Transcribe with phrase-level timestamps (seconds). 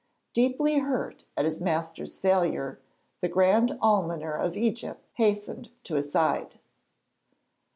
[0.33, 2.79] Deeply hurt at his master's failure,
[3.19, 6.57] the Grand Almoner of Egypt hastened to his side.